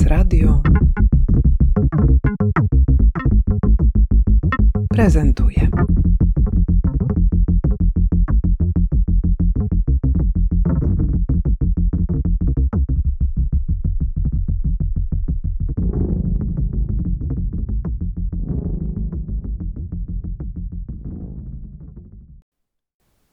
[0.00, 0.62] SBS Radio
[4.88, 5.68] prezentuje.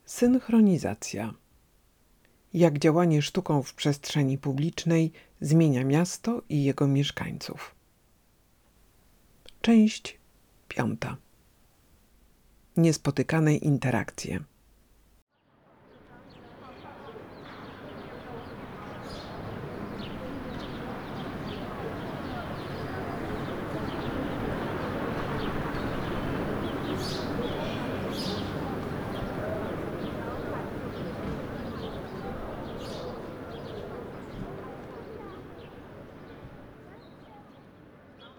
[0.05, 1.46] Synchronizacja.
[2.57, 5.11] Jak działanie sztuką w przestrzeni publicznej
[5.41, 7.75] zmienia miasto i jego mieszkańców.
[9.61, 10.17] Część
[10.67, 11.17] piąta.
[12.77, 14.39] Niespotykane interakcje.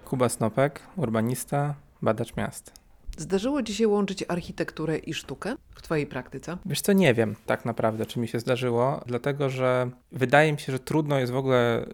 [0.08, 2.72] Kuba Snopek, urbanista, badacz miast.
[3.18, 6.56] Zdarzyło Ci się łączyć architekturę i sztukę w Twojej praktyce?
[6.66, 10.72] Wiesz co, nie wiem tak naprawdę, czy mi się zdarzyło, dlatego że wydaje mi się,
[10.72, 11.86] że trudno jest w ogóle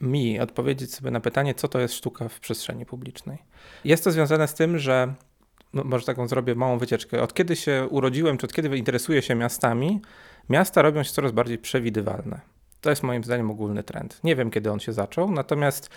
[0.00, 3.38] mi odpowiedzieć sobie na pytanie, co to jest sztuka w przestrzeni publicznej.
[3.84, 5.14] Jest to związane z tym, że
[5.72, 7.22] no, może taką zrobię małą wycieczkę.
[7.22, 10.00] Od kiedy się urodziłem, czy od kiedy interesuję się miastami,
[10.48, 12.55] miasta robią się coraz bardziej przewidywalne.
[12.80, 14.20] To jest moim zdaniem ogólny trend.
[14.24, 15.90] Nie wiem, kiedy on się zaczął, natomiast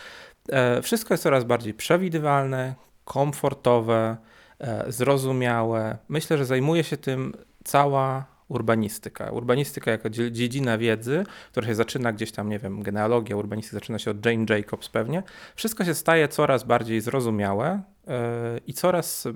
[0.50, 4.18] e, wszystko jest coraz bardziej przewidywalne, komfortowe,
[4.60, 5.98] e, zrozumiałe.
[6.10, 9.32] Myślę, że zajmuje się tym cała urbanistyka.
[9.32, 14.12] Urbanistyka jako dziedzina wiedzy, która się zaczyna gdzieś tam, nie wiem, genealogia urbanistyki zaczyna się
[14.12, 15.24] od Jane Jacobs pewnie.
[15.56, 19.28] Wszystko się staje coraz bardziej zrozumiałe e, i coraz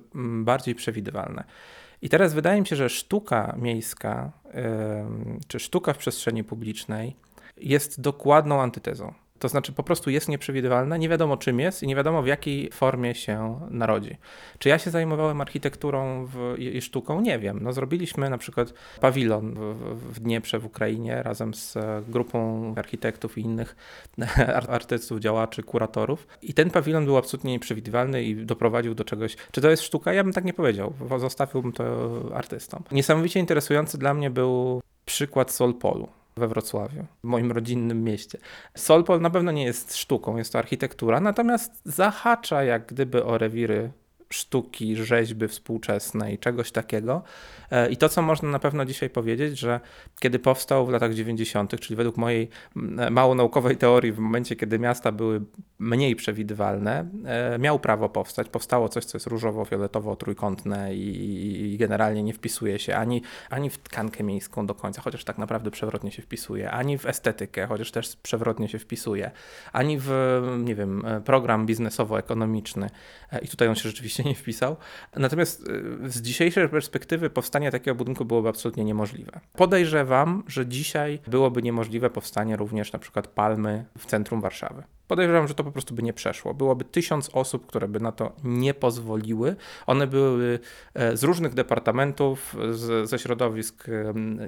[0.44, 1.44] bardziej przewidywalne.
[2.02, 4.32] I teraz wydaje mi się, że sztuka miejska,
[5.48, 7.16] czy sztuka w przestrzeni publicznej
[7.64, 9.14] jest dokładną antytezą.
[9.44, 12.72] To znaczy po prostu jest nieprzewidywalna, nie wiadomo czym jest i nie wiadomo w jakiej
[12.72, 14.18] formie się narodzi.
[14.60, 17.22] Czy ja się zajmowałem architekturą w, i sztuką?
[17.22, 17.60] Nie wiem.
[17.62, 23.42] No, zrobiliśmy na przykład pawilon w, w Dnieprze w Ukrainie razem z grupą architektów i
[23.42, 23.76] innych
[24.68, 26.28] artystów, działaczy, kuratorów.
[26.42, 29.36] I ten pawilon był absolutnie nieprzewidywalny i doprowadził do czegoś.
[29.52, 30.14] Czy to jest sztuka?
[30.14, 30.94] Ja bym tak nie powiedział.
[31.18, 31.84] Zostawiłbym to
[32.34, 32.84] artystom.
[32.92, 38.38] Niesamowicie interesujący dla mnie był przykład Solpolu we Wrocławiu, w moim rodzinnym mieście.
[38.76, 43.92] Solpol na pewno nie jest sztuką, jest to architektura, natomiast zahacza jak gdyby o rewiry
[44.34, 47.24] sztuki, rzeźby współczesnej, czegoś takiego.
[47.72, 49.80] E, I to, co można na pewno dzisiaj powiedzieć, że
[50.20, 52.50] kiedy powstał w latach 90., czyli według mojej
[53.12, 55.42] mało naukowej teorii, w momencie, kiedy miasta były
[55.80, 58.50] mniej przewidywalne, e, miał prawo powstać.
[58.50, 63.70] Powstało coś, co jest różowo, fioletowo, trójkątne i, i generalnie nie wpisuje się ani, ani
[63.70, 67.92] w tkankę miejską do końca, chociaż tak naprawdę przewrotnie się wpisuje, ani w estetykę, chociaż
[67.92, 69.32] też przewrotnie się wpisuje,
[69.74, 70.12] ani w,
[70.58, 72.90] nie wiem, program biznesowo-ekonomiczny.
[73.32, 74.76] E, I tutaj on się rzeczywiście nie wpisał.
[75.16, 79.40] Natomiast y, z dzisiejszej perspektywy powstanie takiego budynku byłoby absolutnie niemożliwe.
[79.54, 84.84] Podejrzewam, że dzisiaj byłoby niemożliwe powstanie również na przykład palmy w centrum Warszawy.
[85.14, 86.54] Podejrzewam, że to po prostu by nie przeszło.
[86.54, 89.56] Byłoby tysiąc osób, które by na to nie pozwoliły.
[89.86, 90.60] One byłyby
[90.94, 93.88] e, z różnych departamentów, z, ze środowisk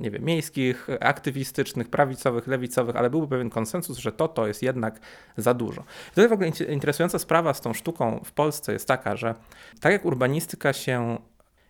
[0.01, 4.99] nie wiem, miejskich, aktywistycznych, prawicowych, lewicowych, ale byłby pewien konsensus, że to to jest jednak
[5.37, 5.83] za dużo.
[6.09, 9.35] Tutaj w ogóle interesująca sprawa z tą sztuką w Polsce jest taka, że
[9.79, 11.17] tak jak urbanistyka się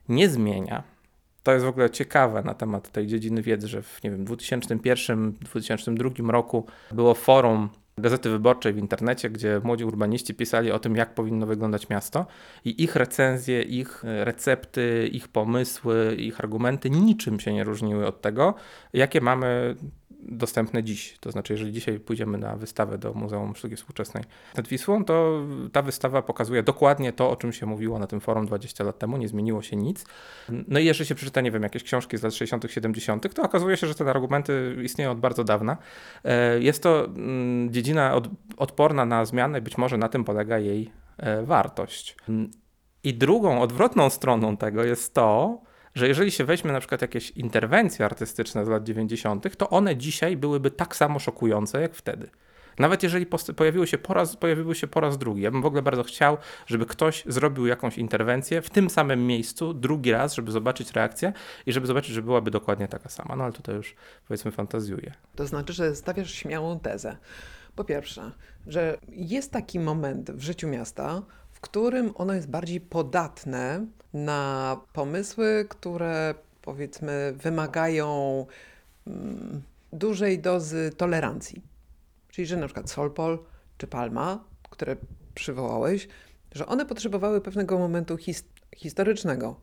[0.10, 0.84] nie zmienia,
[1.44, 6.30] to jest w ogóle ciekawe na temat tej dziedziny wiedzy, że w nie wiem, 2001-2002
[6.30, 7.70] roku było forum
[8.00, 12.26] Gazety Wyborczej w internecie, gdzie młodzi urbaniści pisali o tym, jak powinno wyglądać miasto
[12.66, 18.54] i ich recenzje, ich recepty, ich pomysły, ich argumenty niczym się nie różniły od tego,
[18.94, 19.76] jakie mamy
[20.26, 21.18] dostępne dziś.
[21.20, 24.24] To znaczy, jeżeli dzisiaj pójdziemy na wystawę do Muzeum Sztuki Współczesnej
[24.58, 25.42] nad Wisłą, to
[25.72, 29.18] ta wystawa pokazuje dokładnie to, o czym się mówiło na tym forum 20 lat temu,
[29.18, 30.06] nie zmieniło się nic.
[30.68, 33.78] No i jeżeli się przeczyta, nie wiem, jakieś książki z lat 60., 70., to okazuje
[33.78, 35.78] się, że te argumenty istnieją od bardzo dawna.
[36.24, 38.22] E, jest to mm, dziedzina
[38.58, 42.16] odporna na zmiany, być może na tym polega jej e, wartość.
[43.04, 45.62] I drugą, odwrotną stroną tego jest to,
[45.96, 50.38] że jeżeli się weźmie na przykład jakieś interwencje artystyczne z lat 90., to one dzisiaj
[50.38, 52.30] byłyby tak samo szokujące jak wtedy.
[52.80, 53.26] Nawet jeżeli
[53.56, 55.42] pojawiły się, po raz, pojawiły się po raz drugi.
[55.42, 56.38] Ja bym w ogóle bardzo chciał,
[56.68, 61.34] żeby ktoś zrobił jakąś interwencję w tym samym miejscu drugi raz, żeby zobaczyć reakcję
[61.66, 63.36] i żeby zobaczyć, że byłaby dokładnie taka sama.
[63.36, 63.96] No ale tutaj już
[64.28, 65.14] powiedzmy fantazjuję.
[65.36, 67.18] To znaczy, że stawiasz śmiałą tezę.
[67.76, 68.32] Po pierwsze,
[68.68, 71.22] że jest taki moment w życiu miasta,
[71.66, 78.46] którym ono jest bardziej podatne na pomysły, które powiedzmy wymagają
[79.08, 79.62] mm,
[79.94, 81.62] dużej dozy tolerancji.
[82.30, 83.40] Czyli, że na przykład Solpol
[83.78, 84.96] czy Palma, które
[85.36, 86.08] przywołałeś,
[86.52, 88.44] że one potrzebowały pewnego momentu his
[88.76, 89.56] historycznego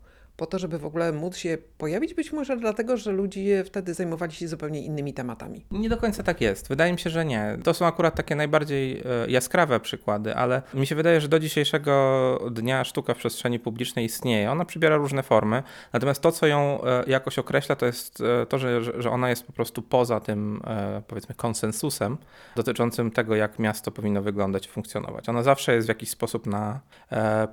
[0.42, 4.32] po to, żeby w ogóle móc się pojawić, być może dlatego, że ludzie wtedy zajmowali
[4.32, 5.64] się zupełnie innymi tematami.
[5.70, 6.68] Nie do końca tak jest.
[6.68, 7.58] Wydaje mi się, że nie.
[7.64, 11.92] To są akurat takie najbardziej e, jaskrawe przykłady, ale mi się wydaje, że do dzisiejszego
[12.50, 14.50] dnia sztuka w przestrzeni publicznej istnieje.
[14.50, 15.62] Ona przybiera różne formy,
[15.92, 19.46] natomiast to, co ją e, jakoś określa, to jest e, to, że, że ona jest
[19.46, 20.62] po prostu poza tym,
[21.06, 22.18] powiedzmy, konsensusem
[22.56, 25.28] dotyczącym tego, jak miasto powinno wyglądać i funkcjonować.
[25.28, 26.80] Ona zawsze jest w jakiś sposób na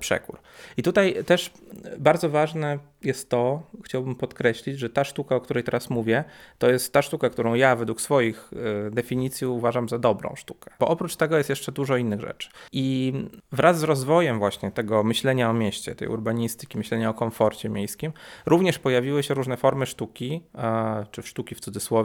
[0.00, 0.38] przekór.
[0.76, 1.50] I tutaj też
[1.98, 6.24] bardzo ważne jest to, chciałbym podkreślić, że ta sztuka, o której teraz mówię,
[6.58, 8.50] to jest ta sztuka, którą ja według swoich
[8.86, 10.70] e, definicji uważam za dobrą sztukę.
[10.80, 12.48] Bo oprócz tego jest jeszcze dużo innych rzeczy.
[12.72, 13.12] I
[13.52, 18.12] wraz z rozwojem właśnie tego myślenia o mieście, tej urbanistyki, myślenia o komforcie miejskim,
[18.46, 22.00] również pojawiły się różne formy sztuki, e, czy sztuki w cudzysłowie,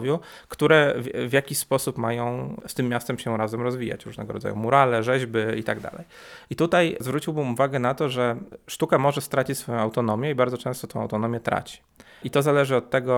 [0.47, 0.95] które
[1.27, 4.05] w, jakiś sposób mają z tym miastem się razem rozwijać.
[4.05, 6.05] Różnego rodzaju murale, rzeźby i tak dalej.
[6.49, 8.35] I tutaj zwróciłbym uwagę na to, że
[8.67, 11.81] sztuka może stracić swoją autonomię i bardzo często tą autonomię traci.
[12.23, 13.15] I to zależy od tego,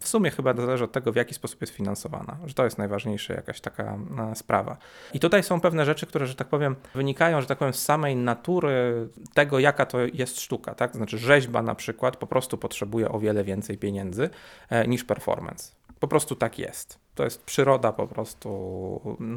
[0.00, 3.34] w sumie chyba zależy od tego, w jaki sposób jest finansowana, że to jest najważniejsza
[3.34, 3.98] jakaś taka
[4.32, 4.76] e, sprawa.
[5.14, 8.16] I tutaj są pewne rzeczy, które, że tak powiem, wynikają, że tak powiem, z samej
[8.16, 10.96] natury tego, jaka to jest sztuka, tak?
[10.96, 14.30] Znaczy rzeźba na przykład po prostu potrzebuje o wiele więcej pieniędzy
[14.70, 15.72] e, niż performance.
[16.00, 17.03] Po prostu tak jest.
[17.14, 18.48] To jest przyroda po prostu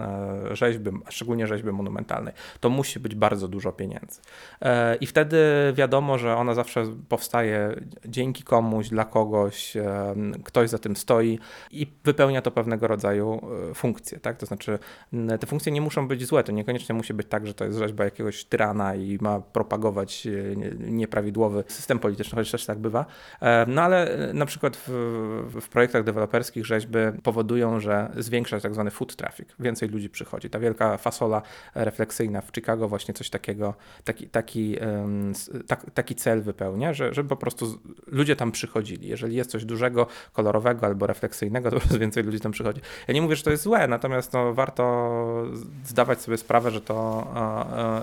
[0.01, 2.33] e, rzeźby, szczególnie rzeźby monumentalnej.
[2.59, 4.21] To musi być bardzo dużo pieniędzy.
[4.61, 5.37] E, I wtedy
[5.73, 7.75] wiadomo, że ona zawsze powstaje
[8.05, 11.39] dzięki komuś, dla kogoś, e, ktoś za tym stoi
[11.71, 13.41] i wypełnia to pewnego rodzaju
[13.73, 14.19] funkcje.
[14.19, 14.37] Tak?
[14.37, 14.79] To znaczy,
[15.39, 16.43] te funkcje nie muszą być złe.
[16.43, 20.27] To niekoniecznie musi być tak, że to jest rzeźba jakiegoś tyrana i ma propagować
[20.79, 23.05] nieprawidłowy system polityczny, chociaż też tak bywa.
[23.67, 24.89] No ale na przykład w,
[25.61, 29.49] w projektach deweloperskich rzeźby powodują, że zwiększa tak zwany foot traffic.
[29.59, 30.49] Więcej ludzi przychodzi.
[30.49, 31.41] Ta wielka fasola
[31.75, 33.73] refleksyjna w Chicago właśnie coś takiego,
[34.03, 34.75] taki, taki,
[35.67, 39.07] tak, taki cel wypełnia, że, żeby po prostu ludzie tam przychodzili.
[39.07, 42.81] Jeżeli jest coś dużego, kolorowego albo refleksyjnego, to po prostu więcej ludzi tam przychodzi.
[43.07, 45.17] Ja nie mówię, że to jest złe, natomiast no, warto
[45.85, 47.27] zdawać sobie sprawę, że to,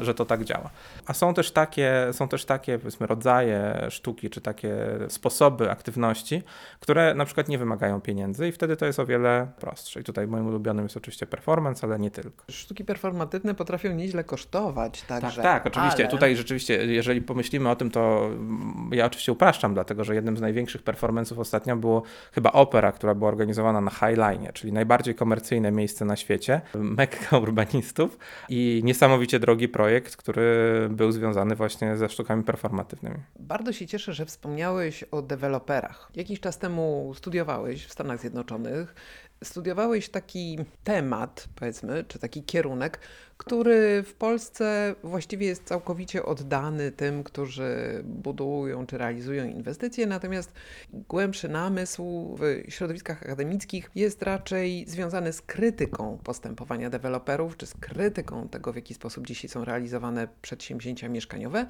[0.00, 0.70] że to tak działa.
[1.06, 4.76] A są też takie, są też takie powiedzmy rodzaje sztuki, czy takie
[5.08, 6.42] sposoby aktywności,
[6.80, 10.00] które na przykład nie wymagają pieniędzy i wtedy to jest o wiele prostsze.
[10.00, 12.44] I tutaj moim ulubionym jest oczywiście performance, ale nie tylko.
[12.50, 15.42] Sztuki performatywne potrafią nieźle kosztować także.
[15.42, 16.02] Tak, tak, oczywiście.
[16.02, 16.10] Ale...
[16.10, 18.30] Tutaj rzeczywiście, jeżeli pomyślimy o tym, to
[18.90, 22.02] ja oczywiście upraszczam, dlatego że jednym z największych performanceów ostatnio było
[22.32, 27.38] chyba opera, która była organizowana na High Line, czyli najbardziej komercyjne miejsce na świecie, mekka
[27.38, 28.18] urbanistów
[28.48, 30.44] i niesamowicie drogi projekt, który
[30.90, 33.16] był związany właśnie ze sztukami performatywnymi.
[33.38, 36.10] Bardzo się cieszę, że wspomniałeś o deweloperach.
[36.14, 38.94] Jakiś czas temu studiowałeś w Stanach Zjednoczonych
[39.44, 43.00] studiowałeś taki temat, powiedzmy, czy taki kierunek,
[43.36, 50.52] który w Polsce właściwie jest całkowicie oddany tym, którzy budują czy realizują inwestycje, natomiast
[50.92, 58.48] głębszy namysł w środowiskach akademickich jest raczej związany z krytyką postępowania deweloperów, czy z krytyką
[58.48, 61.66] tego, w jaki sposób dzisiaj są realizowane przedsięwzięcia mieszkaniowe,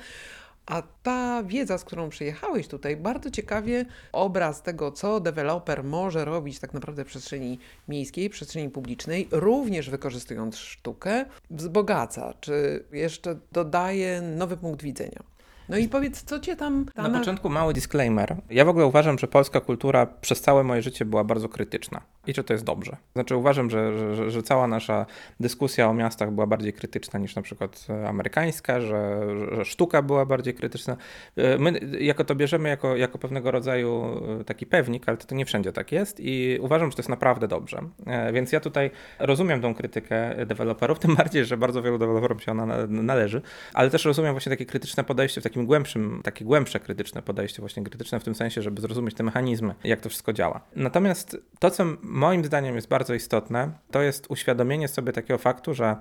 [0.67, 6.59] a ta wiedza, z którą przyjechałeś tutaj, bardzo ciekawie obraz tego, co deweloper może robić
[6.59, 7.59] tak naprawdę w przestrzeni
[7.89, 15.23] miejskiej, przestrzeni publicznej, również wykorzystując sztukę, wzbogaca, czy jeszcze dodaje nowy punkt widzenia.
[15.69, 16.87] No i powiedz, co cię tam...
[16.97, 18.37] Na, na początku mały disclaimer.
[18.51, 22.01] Ja w ogóle uważam, że polska kultura przez całe moje życie była bardzo krytyczna.
[22.27, 22.97] I że to jest dobrze.
[23.13, 25.07] Znaczy uważam, że, że, że cała nasza
[25.41, 30.55] dyskusja o miastach była bardziej krytyczna niż na przykład amerykańska, że, że sztuka była bardziej
[30.55, 30.97] krytyczna.
[31.37, 35.35] E, my jako to bierzemy jako, jako pewnego rodzaju e, taki pewnik, ale to, to
[35.35, 37.81] nie wszędzie tak jest i uważam, że to jest naprawdę dobrze.
[38.07, 42.53] E, więc ja tutaj rozumiem tą krytykę deweloperów, tym bardziej, że bardzo wielu deweloperom się
[42.53, 43.43] ona należy,
[43.75, 47.83] ale też rozumiem właśnie takie krytyczne podejście w takim głębszym, takie głębsze krytyczne podejście, właśnie
[47.83, 50.61] krytyczne w tym sensie, żeby zrozumieć te mechanizmy, jak to wszystko działa.
[50.77, 55.97] Natomiast to, co moim zdaniem jest bardzo istotne, to jest uświadomienie sobie takiego faktu, że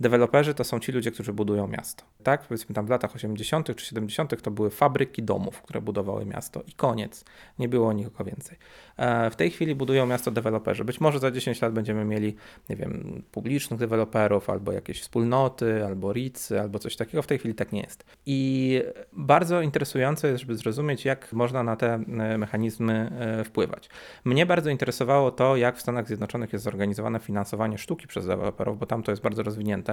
[0.00, 2.04] Deweloperzy to są ci ludzie, którzy budują miasto.
[2.22, 3.76] Tak, powiedzmy tam w latach 80.
[3.76, 4.42] czy 70.
[4.42, 7.24] to były fabryki domów, które budowały miasto i koniec.
[7.58, 8.58] Nie było nikogo więcej.
[8.96, 10.84] E, w tej chwili budują miasto deweloperzy.
[10.84, 12.36] Być może za 10 lat będziemy mieli,
[12.70, 17.22] nie wiem, publicznych deweloperów, albo jakieś wspólnoty, albo RICy, albo coś takiego.
[17.22, 18.04] W tej chwili tak nie jest.
[18.26, 23.88] I bardzo interesujące jest, żeby zrozumieć, jak można na te e, mechanizmy e, wpływać.
[24.24, 28.86] Mnie bardzo interesowało to, jak w Stanach Zjednoczonych jest zorganizowane finansowanie sztuki przez deweloperów, bo
[28.86, 29.85] tam to jest bardzo rozwinięte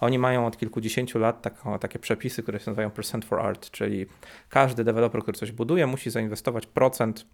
[0.00, 4.06] oni mają od kilkudziesięciu lat taką, takie przepisy, które się nazywają percent for art, czyli
[4.48, 7.26] każdy deweloper, który coś buduje, musi zainwestować procent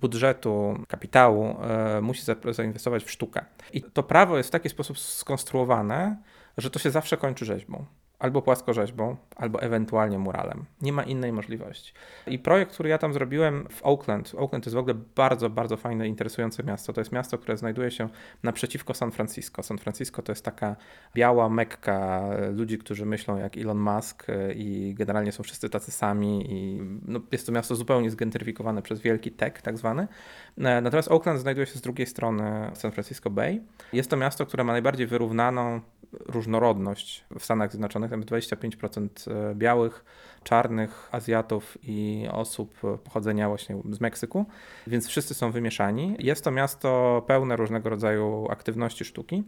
[0.00, 3.44] budżetu, kapitału, e, musi zainwestować w sztukę.
[3.72, 6.16] I to prawo jest w taki sposób skonstruowane,
[6.58, 7.84] że to się zawsze kończy rzeźbą.
[8.18, 10.64] Albo płaskorzeźbą, albo ewentualnie muralem.
[10.82, 11.92] Nie ma innej możliwości.
[12.26, 15.76] I projekt, który ja tam zrobiłem w Oakland, Oakland to jest w ogóle bardzo, bardzo
[15.76, 16.92] fajne, interesujące miasto.
[16.92, 18.08] To jest miasto, które znajduje się
[18.42, 19.62] naprzeciwko San Francisco.
[19.62, 20.76] San Francisco to jest taka
[21.14, 26.52] biała mekka ludzi, którzy myślą jak Elon Musk i generalnie są wszyscy tacy sami.
[26.52, 30.08] I no, jest to miasto zupełnie zgentryfikowane przez wielki tech, tak zwany.
[30.56, 33.60] Natomiast Oakland znajduje się z drugiej strony San Francisco Bay.
[33.92, 35.80] Jest to miasto, które ma najbardziej wyrównaną
[36.26, 40.04] różnorodność w Stanach Zjednoczonych, tam 25% e, białych,
[40.44, 44.46] czarnych, Azjatów i osób pochodzenia właśnie z Meksyku,
[44.86, 46.16] więc wszyscy są wymieszani.
[46.18, 49.44] Jest to miasto pełne różnego rodzaju aktywności sztuki.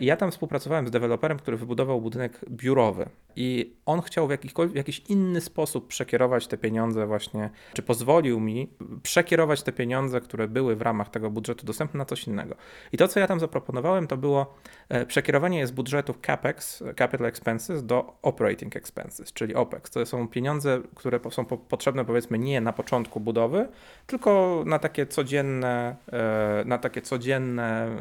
[0.00, 4.30] I ja tam współpracowałem z deweloperem, który wybudował budynek biurowy i on chciał w,
[4.72, 8.70] w jakiś inny sposób przekierować te pieniądze właśnie, czy pozwolił mi
[9.02, 12.54] przekierować te pieniądze, które były w ramach tego budżetu dostępne na coś innego.
[12.92, 14.54] I to, co ja tam zaproponowałem, to było
[14.88, 19.90] e, przekierowanie z budżetów CAPEX, Capital Expenses, do Operating Expenses, czyli OPEX.
[19.90, 23.68] To są pieniądze, które są potrzebne powiedzmy nie na początku budowy,
[24.06, 27.96] tylko na takie codzienne, e, na takie codzienne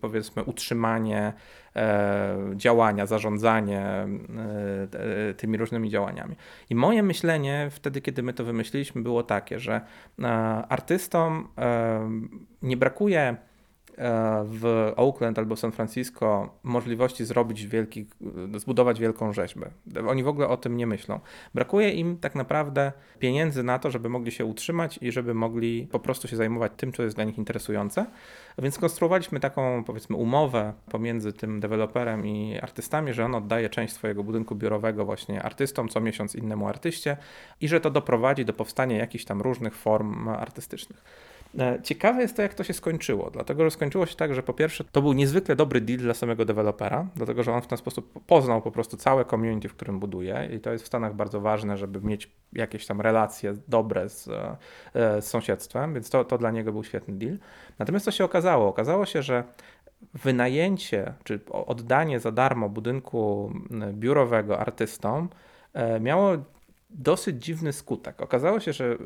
[0.00, 1.15] powiedzmy utrzymanie
[1.76, 6.36] E, działania, zarządzanie e, tymi różnymi działaniami.
[6.70, 9.80] I moje myślenie wtedy, kiedy my to wymyśliliśmy, było takie, że
[10.18, 10.26] e,
[10.68, 11.48] artystom
[12.62, 13.55] nie brakuje E,
[14.44, 18.06] w Oakland albo San Francisco możliwości zrobić wielki,
[18.56, 19.70] zbudować wielką rzeźbę.
[20.08, 21.20] Oni w ogóle o tym nie myślą.
[21.54, 25.98] Brakuje im tak naprawdę pieniędzy na to, żeby mogli się utrzymać i żeby mogli po
[25.98, 28.06] prostu się zajmować tym, co jest dla nich interesujące.
[28.58, 34.24] Więc skonstruowaliśmy taką, powiedzmy, umowę pomiędzy tym deweloperem i artystami, że on oddaje część swojego
[34.24, 37.16] budynku biurowego właśnie artystom, co miesiąc innemu artyście
[37.60, 41.04] i że to doprowadzi do powstania jakichś tam różnych form artystycznych.
[41.58, 44.52] E, ciekawe jest to, jak to się skończyło, dlatego że skończyło się tak, że po
[44.52, 48.24] pierwsze to był niezwykle dobry deal dla samego dewelopera, dlatego że on w ten sposób
[48.26, 51.76] poznał po prostu całe community, w którym buduje i to jest w Stanach bardzo ważne,
[51.76, 56.72] żeby mieć jakieś tam relacje dobre z, e, z sąsiedztwem, więc to, to dla niego
[56.72, 57.38] był świetny deal.
[57.78, 58.68] Natomiast co się okazało?
[58.68, 59.44] Okazało się, że
[60.14, 63.52] wynajęcie czy oddanie za darmo budynku
[63.92, 65.28] biurowego artystom
[65.72, 66.36] e, miało
[66.90, 68.20] dosyć dziwny skutek.
[68.20, 68.96] Okazało się, że y,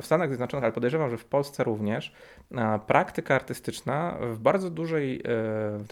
[0.00, 2.12] w, Stanach Zjednoczonych, ale podejrzewam, że w Polsce również,
[2.86, 5.22] praktyka artystyczna w bardzo dużej, y,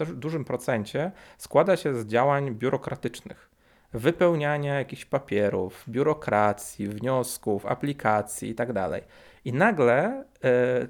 [0.05, 3.51] w dużym procencie składa się z działań biurokratycznych.
[3.93, 8.73] Wypełniania jakichś papierów, biurokracji, wniosków, aplikacji itd.
[8.73, 9.03] Tak
[9.45, 10.23] I nagle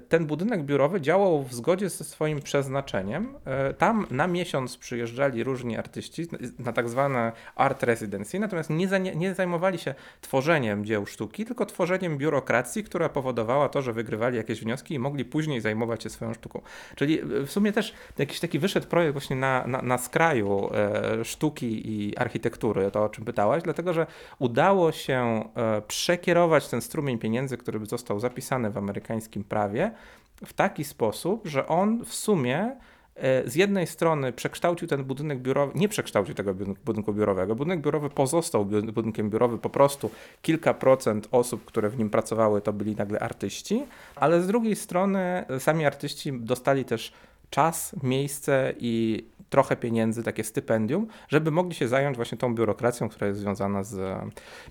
[0.08, 3.34] ten budynek biurowy działał w zgodzie ze swoim przeznaczeniem.
[3.44, 6.26] E, tam na miesiąc przyjeżdżali różni artyści
[6.58, 12.18] na tak zwane art residency, natomiast nie, nie zajmowali się tworzeniem dzieł sztuki, tylko tworzeniem
[12.18, 16.60] biurokracji, która powodowała to, że wygrywali jakieś wnioski i mogli później zajmować się swoją sztuką.
[16.94, 21.90] Czyli w sumie też jakiś taki wyszedł projekt właśnie na, na, na skraju e, sztuki
[21.90, 24.06] i architektury, to o czym pytałaś, dlatego że
[24.38, 29.90] udało się e, przekierować ten strumień pieniędzy, który został zapisany w amerykańskim prawie
[30.44, 32.76] w taki sposób, że on w sumie
[33.16, 37.54] e, z jednej strony przekształcił ten budynek biurowy, nie przekształcił tego budynku biurowego.
[37.54, 40.10] Budynek biurowy pozostał budynkiem biurowym, po prostu
[40.42, 43.84] kilka procent osób, które w nim pracowały, to byli nagle artyści,
[44.16, 47.12] ale z drugiej strony sami artyści dostali też
[47.52, 53.26] czas, miejsce i trochę pieniędzy, takie stypendium, żeby mogli się zająć właśnie tą biurokracją, która
[53.26, 54.22] jest związana z.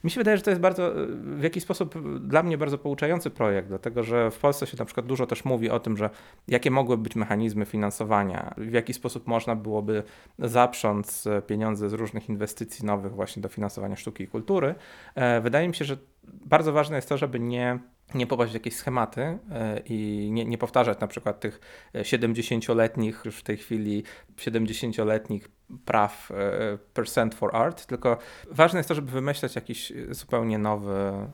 [0.03, 0.91] Mi się wydaje, że to jest bardzo,
[1.37, 1.95] w jakiś sposób
[2.27, 5.69] dla mnie bardzo pouczający projekt, dlatego że w Polsce się na przykład dużo też mówi
[5.69, 6.09] o tym, że
[6.47, 10.03] jakie mogłyby być mechanizmy finansowania, w jaki sposób można byłoby
[10.39, 14.75] zaprząc pieniądze z różnych inwestycji nowych właśnie do finansowania sztuki i kultury.
[15.15, 17.79] E, wydaje mi się, że bardzo ważne jest to, żeby nie
[18.15, 21.59] nie popaść w jakieś schematy e, i nie, nie powtarzać na przykład tych
[21.95, 24.03] 70-letnich, już w tej chwili
[24.37, 25.47] 70-letnich
[25.85, 28.17] praw e, percent for art, tylko
[28.51, 31.29] ważne jest to, żeby wymyślać jakiś zupełnie nowy e,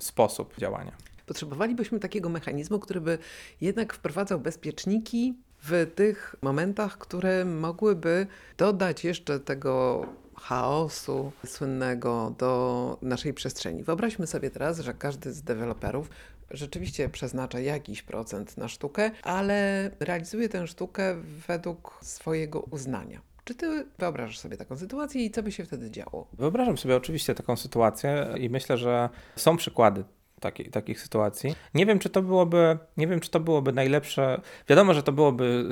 [0.00, 0.92] sposób działania.
[1.26, 3.18] Potrzebowalibyśmy takiego mechanizmu, który by
[3.60, 8.26] jednak wprowadzał bezpieczniki w tych momentach, które mogłyby
[8.58, 13.84] dodać jeszcze tego chaosu słynnego do naszej przestrzeni.
[13.84, 16.10] Wyobraźmy sobie teraz, że każdy z deweloperów
[16.50, 21.14] rzeczywiście przeznacza jakiś procent na sztukę, ale realizuje tę sztukę
[21.48, 23.20] według swojego uznania.
[23.44, 26.26] Czy ty wyobrażasz sobie taką sytuację i co by się wtedy działo?
[26.32, 30.04] Wyobrażam sobie oczywiście taką sytuację i myślę, że są przykłady
[30.42, 31.54] taki, takich sytuacji.
[31.74, 34.40] Nie wiem, czy to byłoby, nie wiem, czy to byłoby najlepsze.
[34.68, 35.68] Wiadomo, że to byłoby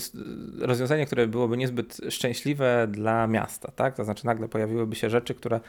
[0.59, 3.97] rozwiązanie, które byłoby niezbyt szczęśliwe dla miasta, tak?
[3.97, 5.61] To znaczy nagle pojawiłyby się rzeczy, które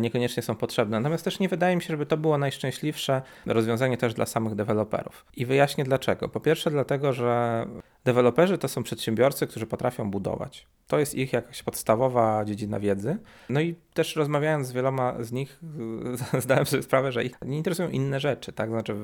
[0.00, 1.00] niekoniecznie są potrzebne.
[1.00, 5.26] Natomiast też nie wydaje mi się, żeby to było najszczęśliwsze rozwiązanie też dla samych deweloperów.
[5.36, 6.28] I wyjaśnię dlaczego.
[6.28, 7.66] Po pierwsze, dlatego, że
[8.06, 10.66] Deweloperzy to są przedsiębiorcy, którzy potrafią budować.
[10.86, 13.18] To jest ich jakaś podstawowa dziedzina wiedzy.
[13.48, 15.60] No i też rozmawiając z wieloma z nich,
[16.38, 18.52] zdałem sobie sprawę, że ich nie interesują inne rzeczy.
[18.52, 18.70] Tak?
[18.70, 18.96] Znaczy,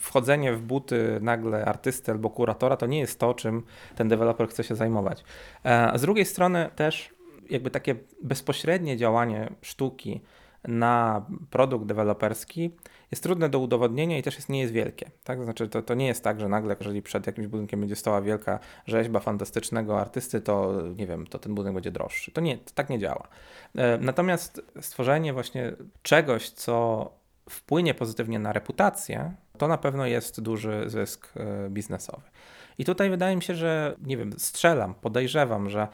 [0.00, 3.62] wchodzenie w buty nagle artysty albo kuratora to nie jest to, czym
[3.96, 5.24] ten deweloper chce się zajmować.
[5.64, 7.14] E, z drugiej strony też
[7.50, 10.20] jakby takie bezpośrednie działanie sztuki
[10.68, 12.70] na produkt deweloperski
[13.14, 15.10] jest trudne do udowodnienia i też jest, nie jest wielkie.
[15.24, 15.44] Tak?
[15.44, 18.58] Znaczy, to, to nie jest tak, że nagle, jeżeli przed jakimś budynkiem będzie stała wielka
[18.86, 22.30] rzeźba fantastycznego artysty, to nie wiem, to ten budynek będzie droższy.
[22.30, 23.28] To nie, to tak nie działa.
[23.76, 27.10] E, natomiast stworzenie właśnie czegoś, co
[27.50, 32.22] wpłynie pozytywnie na reputację, to na pewno jest duży zysk e, biznesowy.
[32.78, 35.88] I tutaj wydaje mi się, że nie wiem, strzelam, podejrzewam, że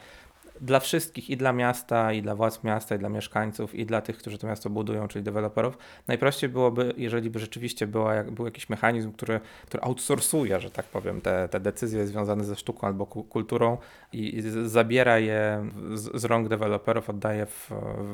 [0.61, 4.17] dla wszystkich, i dla miasta, i dla władz miasta, i dla mieszkańców, i dla tych,
[4.17, 5.77] którzy to miasto budują, czyli deweloperów,
[6.07, 11.21] najprościej byłoby, jeżeli by rzeczywiście była, był jakiś mechanizm, który, który outsourcuje, że tak powiem,
[11.21, 13.77] te, te decyzje związane ze sztuką albo kulturą
[14.13, 17.71] i, i zabiera je z, z rąk deweloperów, oddaje w,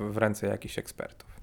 [0.09, 1.37] w ręce jakichś ekspertów.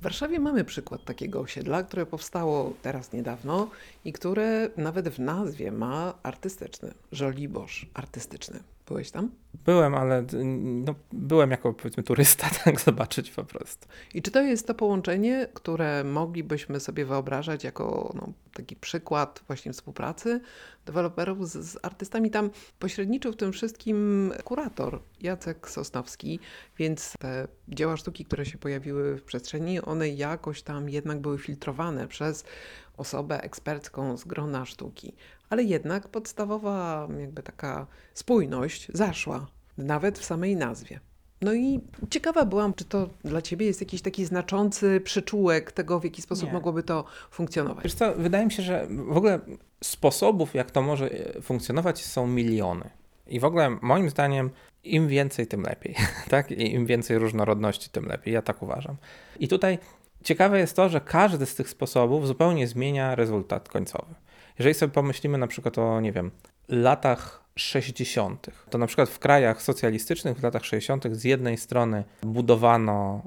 [0.00, 3.68] W Warszawie mamy przykład takiego osiedla, które powstało teraz niedawno
[4.04, 8.60] i które nawet w nazwie ma artystyczny, Żoliborz artystyczny.
[8.90, 9.30] Byłeś tam?
[9.64, 10.24] Byłem, ale
[10.64, 13.88] no, byłem jako powiedzmy turysta, tak zobaczyć po prostu.
[14.14, 19.72] I czy to jest to połączenie, które moglibyśmy sobie wyobrażać jako no, taki przykład właśnie
[19.72, 20.40] współpracy
[20.90, 22.30] deweloperów z, z, artystami?
[22.30, 26.40] Tam pośredniczył w tym wszystkim kurator Jacek Sosnowski,
[26.78, 32.08] więc te dzieła sztuki, które się pojawiły w przestrzeni, one jakoś tam jednak były filtrowane
[32.08, 32.44] przez
[32.96, 35.14] osobę ekspercką z grona sztuki.
[35.50, 39.46] Ale jednak podstawowa jakby taka spójność zaszła,
[39.78, 41.00] nawet w samej nazwie.
[41.42, 41.80] No i
[42.10, 46.46] ciekawa byłam, czy to dla Ciebie jest jakiś taki znaczący przyczółek tego, w jaki sposób
[46.46, 46.52] Nie.
[46.52, 47.84] mogłoby to funkcjonować.
[47.84, 49.40] Wiesz co, wydaje mi się, że w ogóle
[49.84, 52.90] sposobów, jak to może e, funkcjonować, są miliony.
[53.26, 54.50] I w ogóle moim zdaniem
[54.84, 55.94] im więcej, tym lepiej.
[56.28, 56.50] Tak?
[56.50, 58.34] I im więcej różnorodności, tym lepiej.
[58.34, 58.96] Ja tak uważam.
[59.38, 59.78] I tutaj
[60.24, 64.14] ciekawe jest to, że każdy z tych sposobów zupełnie zmienia rezultat końcowy.
[64.58, 66.30] Jeżeli sobie pomyślimy na przykład o, nie wiem,
[66.68, 68.46] latach 60.
[68.70, 71.04] To na przykład w krajach socjalistycznych w latach 60.
[71.12, 73.22] z jednej strony budowano,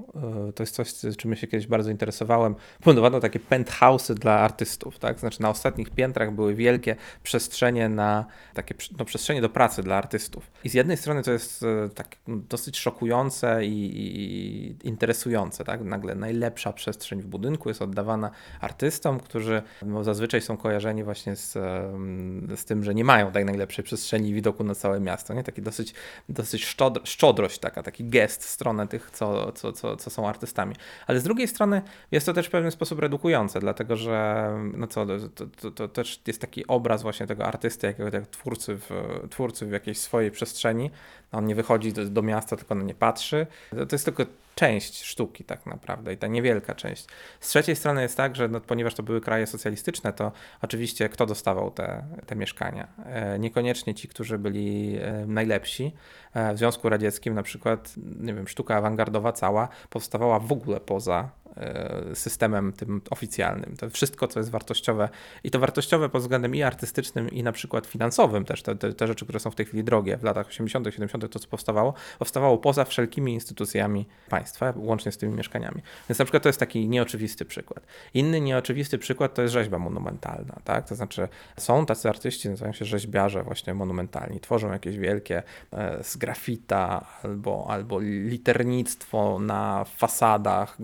[0.50, 2.56] e, to jest coś, czym ja się kiedyś bardzo interesowałem,
[2.86, 5.20] budowano takie penthouse'y dla artystów, tak?
[5.20, 10.52] Znaczy na ostatnich piętrach były wielkie przestrzenie na takie no, przestrzenie do pracy dla artystów.
[10.64, 15.84] I z jednej strony to jest e, tak dosyć szokujące i, i interesujące, tak?
[15.84, 18.32] Nagle najlepsza przestrzeń w budynku jest oddawana
[18.62, 21.52] artystom, którzy no, zazwyczaj są kojarzeni właśnie z,
[22.56, 25.34] z tym, że nie mają tak najlepszej przestrzeni przestrzeni widoku na całe miasto.
[25.34, 25.44] Nie?
[25.44, 25.94] Taki dosyć,
[26.30, 30.76] dosyć szczodr, szczodrość, taka, taki gest w stronę tych, co, co, co, co są artystami.
[31.08, 35.06] Ale z drugiej strony jest to też w pewien sposób redukujące, dlatego że no co,
[35.36, 38.90] to, to, to też jest taki obraz właśnie tego artysty, jakiego jak twórcy w,
[39.30, 40.92] twórcy w jakiejś swojej przestrzeni.
[41.34, 43.48] On nie wychodzi do, do miasta, tylko na nie patrzy.
[43.70, 47.08] To, to jest tylko część sztuki tak naprawdę i ta niewielka część.
[47.40, 51.26] Z trzeciej strony jest tak, że no, ponieważ to były kraje socjalistyczne, to oczywiście kto
[51.26, 52.88] dostawał te, te mieszkania?
[53.06, 55.92] E, niekoniecznie ci, którzy byli e, najlepsi.
[56.34, 61.30] E, w Związku Radzieckim na przykład, nie wiem, sztuka awangardowa cała powstawała w ogóle poza
[61.58, 63.76] E, systemem tym oficjalnym.
[63.78, 65.10] To wszystko, co jest wartościowe
[65.44, 69.08] i to wartościowe pod względem i artystycznym, i na przykład finansowym też, te, te, te
[69.08, 72.58] rzeczy, które są w tej chwili drogie, w latach 80., 70., to co powstawało, powstawało
[72.58, 75.82] poza wszelkimi instytucjami państwa, łącznie z tymi mieszkaniami.
[76.10, 77.86] Więc na przykład to jest taki nieoczywisty przykład.
[78.14, 80.88] Inny nieoczywisty przykład to jest rzeźba monumentalna, tak?
[80.88, 85.44] To znaczy są tacy artyści, nazywają się rzeźbiarze właśnie monumentalni, tworzą jakieś wielkie
[85.74, 90.78] e, grafita albo, albo liternictwo na fasadach,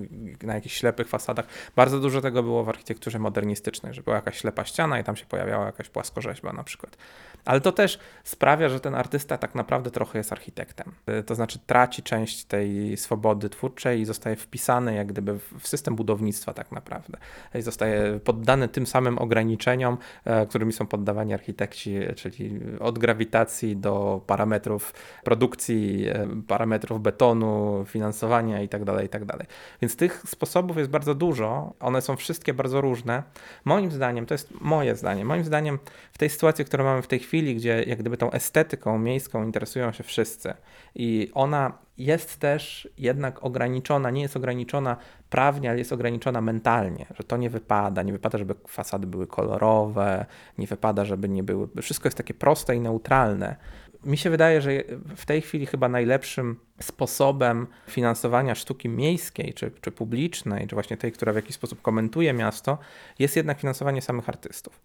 [0.44, 1.46] na jakichś ślepych fasadach.
[1.76, 5.26] Bardzo dużo tego było w architekturze modernistycznej, że była jakaś ślepa ściana i tam się
[5.26, 6.98] pojawiała jakaś płaskorzeźba na przykład.
[7.46, 10.92] Ale to też sprawia, że ten artysta tak naprawdę trochę jest architektem.
[11.26, 16.54] To znaczy traci część tej swobody twórczej i zostaje wpisany jak gdyby w system budownictwa
[16.54, 17.18] tak naprawdę.
[17.56, 24.22] I zostaje poddany tym samym ograniczeniom, e, którymi są poddawani architekci, czyli od grawitacji do
[24.28, 24.94] parametrów
[25.30, 29.26] produkcji, e, parametrów betonu, finansowania itd., tak itd.
[29.38, 29.48] Tak
[29.82, 33.24] Więc tych sposobów jest bardzo dużo, one są wszystkie bardzo różne.
[33.66, 35.80] Moim zdaniem, to jest moje zdanie, moim zdaniem
[36.14, 39.92] w tej sytuacji, którą mamy w tej chwili, gdzie jak gdyby tą estetyką miejską interesują
[39.92, 40.54] się wszyscy
[40.96, 44.98] i ona jest też jednak ograniczona, nie jest ograniczona
[45.30, 50.26] prawnie, ale jest ograniczona mentalnie, że to nie wypada, nie wypada, żeby fasady były kolorowe,
[50.58, 53.56] nie wypada, żeby nie były, wszystko jest takie proste i neutralne.
[54.04, 54.72] Mi się wydaje, że
[55.16, 61.12] w tej chwili chyba najlepszym sposobem finansowania sztuki miejskiej, czy, czy publicznej, czy właśnie tej,
[61.12, 62.78] która w jakiś sposób komentuje miasto,
[63.20, 64.82] jest jednak finansowanie samych artystów.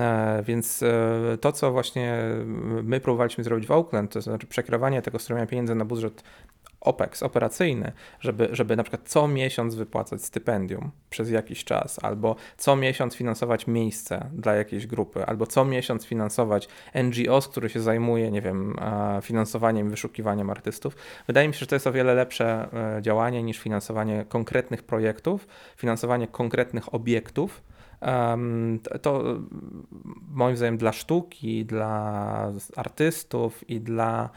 [0.00, 2.18] E, Więc e, to, co właśnie
[2.82, 6.22] my próbowaliśmy zrobić w Oakland, to znaczy przekierowanie tego strumienia pieniędzy na budżet
[6.82, 12.76] OPEX, operacyjny, żeby, żeby na przykład co miesiąc wypłacać stypendium przez jakiś czas, albo co
[12.76, 18.42] miesiąc finansować miejsce dla jakiejś grupy, albo co miesiąc finansować NGOs, który się zajmuje, nie
[18.42, 18.76] wiem,
[19.22, 20.96] finansowaniem, wyszukiwaniem artystów.
[21.26, 25.48] Wydaje mi się, że to jest o wiele lepsze e, działanie niż finansowanie konkretnych projektów,
[25.76, 27.62] finansowanie konkretnych obiektów.
[29.02, 29.38] To-
[30.28, 34.30] moim zdaniem dla sztuki, dla artystów i dla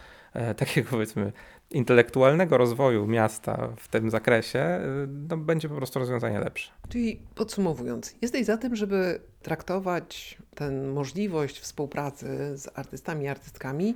[0.57, 1.31] takiego powiedzmy
[1.71, 6.71] intelektualnego rozwoju miasta w tym zakresie, y, no, będzie po prostu rozwiązanie lepsze.
[6.89, 13.95] Czyli podsumowując, jesteś za tym, żeby traktować tę możliwość współpracy z artystami i artystkami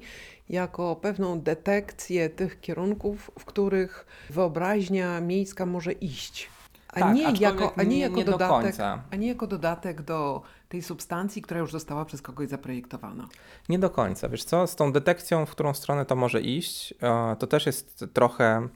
[0.50, 6.50] jako pewną detekcję tych kierunków, w których wyobraźnia miejska może iść.
[6.88, 9.04] A, Tak, nie, jako, a nie jako nie do dodatek, końca.
[9.12, 13.28] a nie jako dodatek do tej substancji, która już została przez kogoś zaprojektowana.
[13.70, 14.30] Nie do końca.
[14.30, 18.06] Wiesz co, z tą detekcją, w którą stronę to może iść, e, to też jest
[18.14, 18.68] trochę.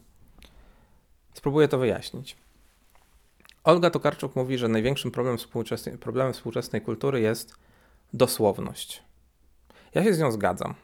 [1.33, 2.37] Spróbuję to wyjaśnić.
[3.63, 7.55] Olga Tokarczuk mówi, że największym współczesnej, problemem współczesnej kultury jest
[8.13, 9.03] dosłowność.
[9.93, 10.75] Ja się z nią zgadzam.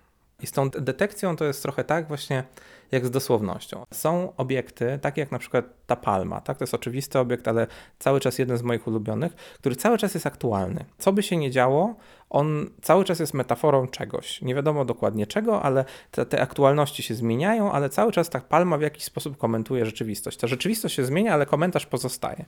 [0.41, 2.43] I z tą detekcją to jest trochę tak właśnie
[2.91, 3.85] jak z dosłownością.
[3.93, 6.57] Są obiekty, takie jak na przykład ta palma, tak?
[6.57, 7.67] To jest oczywisty obiekt, ale
[7.99, 10.85] cały czas jeden z moich ulubionych, który cały czas jest aktualny.
[10.97, 11.95] Co by się nie działo,
[12.29, 14.41] on cały czas jest metaforą czegoś.
[14.41, 18.77] Nie wiadomo dokładnie czego, ale te, te aktualności się zmieniają, ale cały czas ta palma
[18.77, 20.37] w jakiś sposób komentuje rzeczywistość.
[20.37, 22.45] Ta rzeczywistość się zmienia, ale komentarz pozostaje.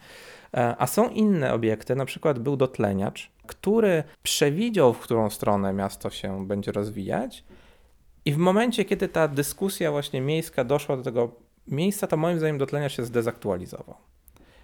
[0.54, 6.10] E, A są inne obiekty, na przykład był dotleniacz, który przewidział, w którą stronę miasto
[6.10, 7.43] się będzie rozwijać,
[8.25, 11.31] i w momencie, kiedy ta dyskusja właśnie miejska doszła do tego
[11.67, 13.95] miejsca, to moim zdaniem dotleniacz się zdezaktualizował.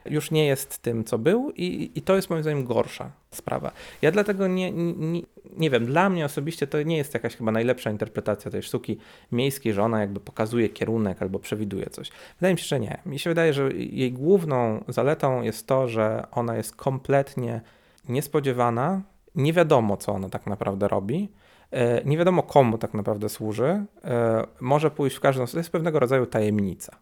[0.05, 3.71] Już nie jest tym, co był, i, i to jest moim zdaniem gorsza sprawa.
[4.01, 5.21] Ja dlatego nie, nie,
[5.57, 8.97] nie wiem, dla mnie osobiście to nie jest jakaś chyba najlepsza interpretacja tej sztuki
[9.31, 12.11] miejskiej, że ona jakby pokazuje kierunek albo przewiduje coś.
[12.39, 12.97] Wydaje mi się, że nie.
[13.05, 17.61] Mi się wydaje, że jej główną zaletą jest to, że ona jest kompletnie
[18.09, 19.01] niespodziewana,
[19.35, 21.29] nie wiadomo, co ona tak naprawdę robi.
[21.71, 23.85] E, Nie wiadomo, komu tak naprawdę służy.
[24.03, 25.45] E, Może pójść w każdą.
[25.47, 26.97] To jest pewnego rodzaju tajemnica.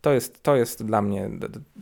[0.00, 1.30] To jest, to jest dla mnie,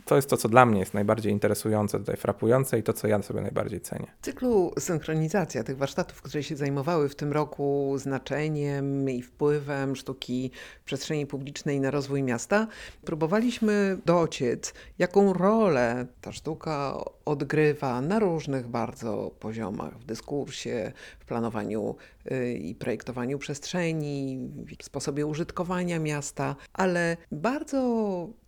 [0.05, 3.21] to jest to, co dla mnie jest najbardziej interesujące, tutaj frapujące i to, co ja
[3.21, 4.07] sobie najbardziej cenię.
[4.21, 10.51] W cyklu synchronizacja tych warsztatów, które się zajmowały w tym roku znaczeniem i wpływem sztuki
[10.81, 12.67] w przestrzeni publicznej na rozwój miasta,
[13.05, 20.91] próbowaliśmy dociec, jaką rolę ta sztuka odgrywa na różnych bardzo poziomach w dyskursie,
[21.29, 21.95] planowaniu
[22.31, 24.39] y, i projektowaniu przestrzeni,
[24.81, 27.79] sposobie użytkowania miasta, ale bardzo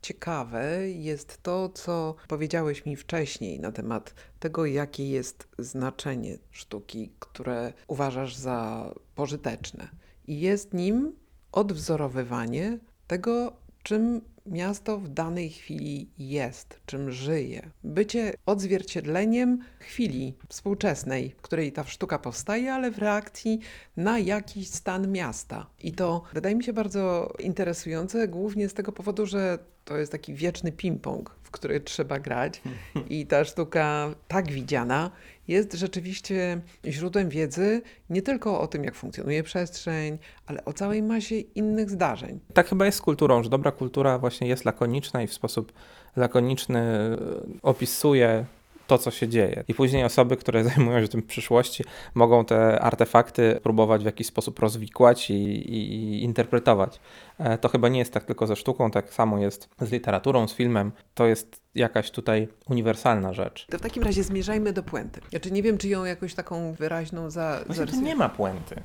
[0.02, 7.74] ciekawe jest to, co powiedziałeś mi wcześniej na temat tego, jakie jest znaczenie sztuki, które
[7.88, 9.90] uważasz za pożyteczne.
[10.28, 11.16] I jest nim
[11.52, 17.70] odwzorowywanie tego, czym miasto w danej chwili jest, czym żyje.
[17.84, 23.60] Bycie odzwierciedleniem chwili współczesnej, w której ta sztuka powstaje, ale w reakcji
[23.98, 25.68] na jakiś stan miasta.
[25.80, 30.34] I to wydaje mi się bardzo interesujące, głównie z tego powodu, że to jest taki
[30.34, 32.62] wieczny ping-pong, w który trzeba grać.
[33.10, 35.12] I ta sztuka, tak widziana,
[35.48, 41.36] jest rzeczywiście źródłem wiedzy nie tylko o tym, jak funkcjonuje przestrzeń, ale o całej masie
[41.36, 42.40] innych zdarzeń.
[42.54, 45.74] Tak chyba jest z kulturą, że dobra kultura właśnie jest lakoniczna i w sposób
[46.16, 47.18] lakoniczny e,
[47.62, 48.46] opisuje
[48.92, 49.64] to, co się dzieje.
[49.68, 54.28] I później osoby, które zajmują się tym w przyszłości, mogą te artefakty próbować w jakiś
[54.28, 57.00] sposób rozwikłać i, i, i interpretować.
[57.40, 60.54] E, To chyba nie jest tak tylko ze sztuką, tak samo jest z literaturą, z
[60.54, 60.92] filmem.
[61.14, 63.68] To jest jakaś tutaj uniwersalna rzecz.
[63.70, 65.22] To w takim razie zmierzajmy do puenty.
[65.30, 68.76] Znaczy nie wiem, czy ją jakoś taką wyraźną za, Właśnie tu nie ma puenty.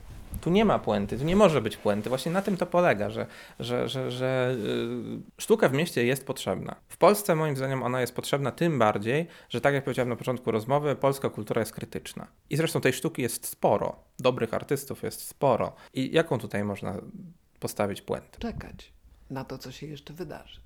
[0.40, 2.09] Tu nie ma puenty, tu nie może być puenty.
[2.09, 3.27] Właśnie na tym to polega, że,
[3.61, 4.57] że, że, że
[5.38, 6.77] y, sztuka w mieście jest potrzebna.
[6.88, 10.51] W Polsce moim zdaniem ona jest potrzebna tym bardziej, że tak jak powiedziałem na początku
[10.51, 12.27] rozmowy, polska kultura jest krytyczna.
[12.51, 13.96] I zresztą tej sztuki jest sporo.
[14.18, 15.72] Dobrych artystów jest sporo.
[15.94, 16.94] I jaką tutaj można
[17.61, 18.38] postawić puentę?
[18.38, 18.92] Czekać
[19.31, 20.61] na to, co się jeszcze wydarzy.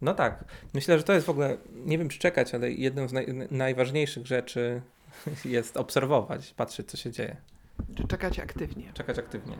[0.00, 0.44] No tak.
[0.74, 4.26] Myślę, że to jest w ogóle, nie wiem czy czekać, ale jedną z naj, najważniejszych
[4.26, 4.82] rzeczy
[5.44, 7.36] jest obserwować, patrzeć co się dzieje.
[7.94, 8.92] Czy czekać aktywnie.
[8.92, 9.56] Czekać aktywnie.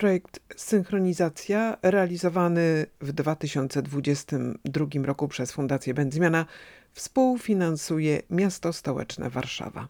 [0.00, 6.46] Projekt Synchronizacja, realizowany w 2022 roku przez Fundację Będzmiana,
[6.92, 9.88] współfinansuje miasto stołeczne Warszawa.